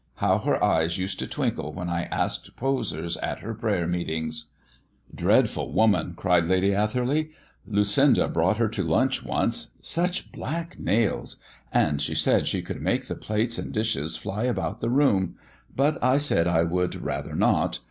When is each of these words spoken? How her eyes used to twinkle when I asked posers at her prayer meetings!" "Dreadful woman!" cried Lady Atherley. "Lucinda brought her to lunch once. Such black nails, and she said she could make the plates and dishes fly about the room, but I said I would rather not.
How 0.15 0.39
her 0.39 0.63
eyes 0.63 0.97
used 0.97 1.19
to 1.19 1.27
twinkle 1.27 1.73
when 1.73 1.87
I 1.87 2.05
asked 2.05 2.55
posers 2.55 3.17
at 3.17 3.41
her 3.41 3.53
prayer 3.53 3.85
meetings!" 3.85 4.49
"Dreadful 5.13 5.71
woman!" 5.73 6.15
cried 6.15 6.45
Lady 6.47 6.73
Atherley. 6.73 7.33
"Lucinda 7.67 8.27
brought 8.27 8.57
her 8.57 8.67
to 8.67 8.83
lunch 8.83 9.23
once. 9.23 9.73
Such 9.79 10.31
black 10.31 10.79
nails, 10.79 11.37
and 11.71 12.01
she 12.01 12.15
said 12.15 12.47
she 12.47 12.63
could 12.63 12.81
make 12.81 13.05
the 13.07 13.15
plates 13.15 13.59
and 13.59 13.71
dishes 13.71 14.17
fly 14.17 14.45
about 14.45 14.81
the 14.81 14.89
room, 14.89 15.35
but 15.75 16.03
I 16.03 16.17
said 16.17 16.47
I 16.47 16.63
would 16.63 16.95
rather 16.95 17.35
not. 17.35 17.77